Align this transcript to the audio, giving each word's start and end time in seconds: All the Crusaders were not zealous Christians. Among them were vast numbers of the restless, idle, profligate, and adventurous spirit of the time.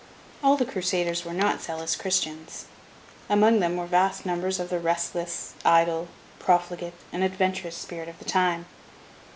All 0.43 0.57
the 0.57 0.65
Crusaders 0.65 1.25
were 1.25 1.31
not 1.31 1.61
zealous 1.61 1.95
Christians. 1.95 2.65
Among 3.29 3.59
them 3.59 3.77
were 3.77 3.85
vast 3.85 4.25
numbers 4.25 4.59
of 4.59 4.71
the 4.71 4.79
restless, 4.79 5.53
idle, 5.63 6.07
profligate, 6.39 6.95
and 7.13 7.23
adventurous 7.23 7.77
spirit 7.77 8.09
of 8.09 8.17
the 8.17 8.25
time. 8.25 8.65